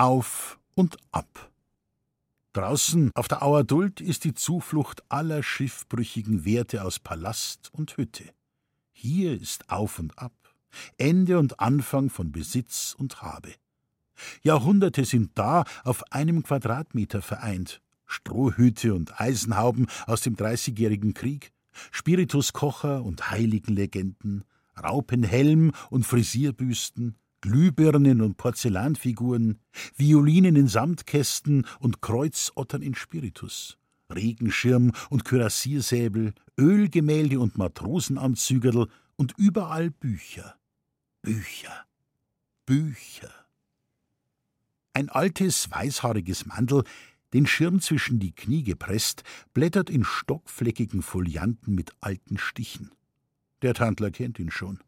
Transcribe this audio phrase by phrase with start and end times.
[0.00, 1.52] Auf und ab.
[2.54, 3.66] Draußen auf der Auer
[4.00, 8.24] ist die Zuflucht aller schiffbrüchigen Werte aus Palast und Hütte.
[8.92, 10.32] Hier ist Auf und Ab,
[10.96, 13.52] Ende und Anfang von Besitz und Habe.
[14.42, 17.82] Jahrhunderte sind da auf einem Quadratmeter vereint.
[18.06, 21.52] Strohhüte und Eisenhauben aus dem Dreißigjährigen Krieg,
[21.90, 24.44] Spirituskocher und Heiligenlegenden,
[24.82, 29.58] Raupenhelm und Frisierbüsten, Glühbirnen und Porzellanfiguren,
[29.96, 33.78] Violinen in Samtkästen und Kreuzottern in Spiritus,
[34.12, 40.56] Regenschirm und Kürassiersäbel, Ölgemälde und Matrosenanzügerl und überall Bücher.
[41.22, 41.86] Bücher.
[42.66, 43.30] Bücher.
[44.92, 46.84] Ein altes, weißhaariges Mandel,
[47.32, 49.22] den Schirm zwischen die Knie gepresst,
[49.54, 52.90] blättert in stockfleckigen Folianten mit alten Stichen.
[53.62, 54.80] Der Tandler kennt ihn schon.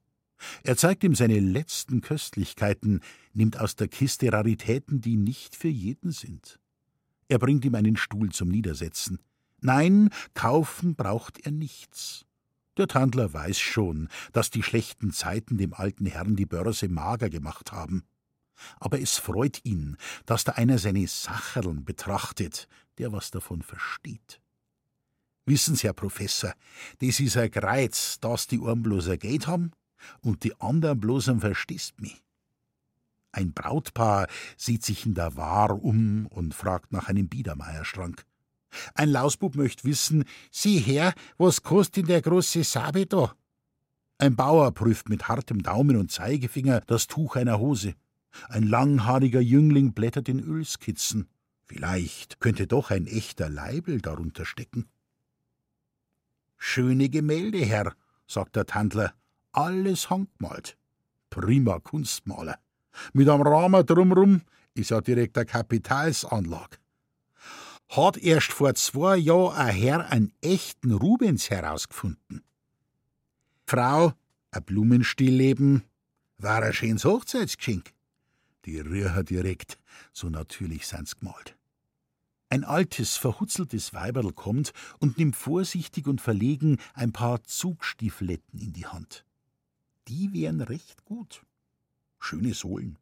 [0.62, 3.00] Er zeigt ihm seine letzten Köstlichkeiten,
[3.32, 6.58] nimmt aus der Kiste Raritäten, die nicht für jeden sind.
[7.28, 9.18] Er bringt ihm einen Stuhl zum Niedersetzen.
[9.60, 12.26] Nein, kaufen braucht er nichts.
[12.76, 17.72] Der Tandler weiß schon, dass die schlechten Zeiten dem alten Herrn die Börse mager gemacht
[17.72, 18.04] haben.
[18.78, 24.40] Aber es freut ihn, dass da einer seine Sacherln betrachtet, der was davon versteht.
[25.44, 26.54] Wissen Sie, Herr Professor,
[27.00, 29.72] das ist ein Kreuz, dass die einen bloß ein Geld haben
[30.20, 32.22] und die anderen bloß ein Verstehst mich.
[33.32, 38.26] Ein Brautpaar sieht sich in der Wahr um und fragt nach einem Biedermeierschrank.
[38.94, 43.34] Ein Lausbub möchte wissen, sieh her, was kostet der große Sabe da?
[44.18, 47.94] Ein Bauer prüft mit hartem Daumen und Zeigefinger das Tuch einer Hose.
[48.48, 51.28] Ein langhaariger Jüngling blättert in Ölskizzen.
[51.64, 54.86] Vielleicht könnte doch ein echter Leibel darunter stecken.
[56.56, 57.94] Schöne Gemälde, Herr,
[58.26, 59.14] sagt der Tandler.
[59.52, 60.76] Alles handgemalt.
[61.30, 62.58] Prima Kunstmaler.
[63.12, 64.42] Mit einem Rahmen drumrum
[64.74, 66.78] ist ja direkt eine Kapitalsanlage.
[67.90, 72.42] Hat erst vor zwei Jahren ein Herr einen echten Rubens herausgefunden.
[73.66, 74.12] Frau,
[74.50, 75.82] ein Blumenstillleben,
[76.38, 77.92] war ein schönes Hochzeitsgeschenk.
[78.64, 79.78] Die Rührher direkt,
[80.12, 81.56] so natürlich sind's gemalt.
[82.48, 88.86] Ein altes, verhutzeltes Weiberl kommt und nimmt vorsichtig und verlegen ein paar Zugstiefeletten in die
[88.86, 89.24] Hand.
[90.08, 91.44] Die wären recht gut.
[92.18, 92.98] Schöne Sohlen.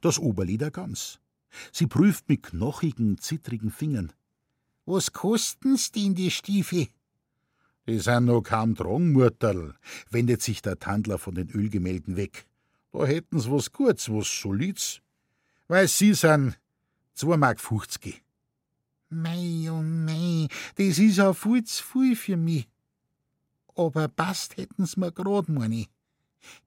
[0.00, 1.20] Das Oberleder ganz.
[1.72, 4.12] Sie prüft mit knochigen, zittrigen Fingern.
[4.86, 6.88] Was kosten's denn die Stiefel?
[7.86, 9.74] Die sind noch kaum Drangmurterl,
[10.10, 12.46] wendet sich der Tandler von den Ölgemälden weg.
[12.92, 15.00] Da hätten's was Gutes, was Solids.
[15.66, 16.58] Weil sie sind
[17.14, 18.22] zwei Mark fünfzig.
[19.08, 20.46] Mei, oh mei,
[20.76, 22.68] das is ja viel zu viel für mich.
[23.74, 25.88] Aber passt hätten's mir grad, mein ich.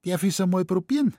[0.04, 1.14] Darf ich's einmal probieren?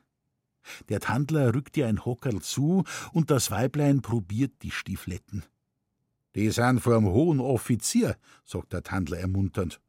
[0.89, 5.43] Der Tandler rückt ihr ein Hockerl zu und das Weiblein probiert die Stiefletten.
[6.35, 9.79] Die sind vom hohen Offizier, sagt der Tandler ermunternd.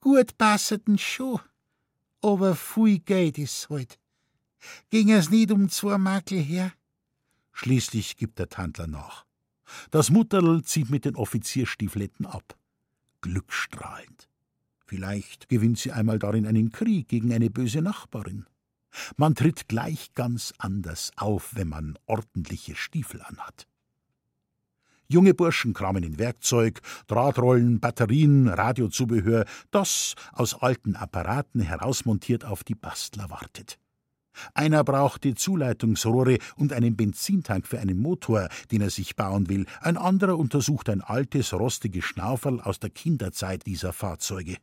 [0.00, 1.40] Gut passeten schon,
[2.22, 3.98] aber viel Geld is halt.
[4.90, 6.72] Ging es nicht um zwei Makel her?
[7.52, 9.24] Schließlich gibt der Tandler nach.
[9.90, 12.56] Das Mutterl zieht mit den Offizierstiefletten ab.
[13.20, 14.28] Glückstrahlend.
[14.86, 18.46] Vielleicht gewinnt sie einmal darin einen Krieg gegen eine böse Nachbarin.
[19.16, 23.66] Man tritt gleich ganz anders auf, wenn man ordentliche Stiefel anhat.
[25.08, 32.74] Junge Burschen kramen in Werkzeug, Drahtrollen, Batterien, Radiozubehör, das aus alten Apparaten herausmontiert auf die
[32.74, 33.78] Bastler wartet.
[34.52, 39.66] Einer braucht die Zuleitungsrohre und einen Benzintank für einen Motor, den er sich bauen will.
[39.80, 44.56] Ein anderer untersucht ein altes, rostiges Schnauferl aus der Kinderzeit dieser Fahrzeuge.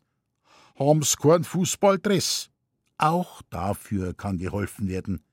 [0.76, 2.50] Haben's keinen Fußballdress?
[2.98, 5.24] Auch dafür kann geholfen werden.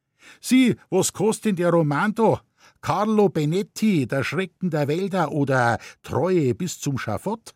[0.41, 2.15] Sieh, was kostet denn der Roman?
[2.81, 7.55] Carlo Benetti, der Schrecken der Wälder oder Treue bis zum Schafott?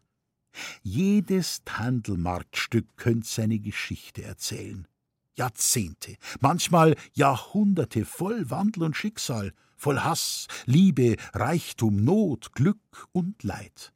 [0.83, 4.87] Jedes Tandelmarktstück könnte seine Geschichte erzählen.
[5.35, 13.94] Jahrzehnte, manchmal Jahrhunderte voll Wandel und Schicksal, voll Hass, Liebe, Reichtum, Not, Glück und Leid.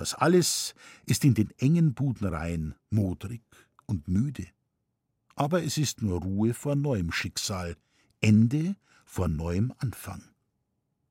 [0.00, 0.74] Das alles
[1.04, 3.42] ist in den engen Budenreihen modrig
[3.84, 4.46] und müde.
[5.34, 7.76] Aber es ist nur Ruhe vor neuem Schicksal,
[8.22, 10.22] Ende vor neuem Anfang.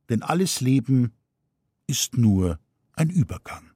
[0.10, 1.14] Denn alles Leben
[1.86, 2.60] ist nur
[2.94, 3.69] ein Übergang.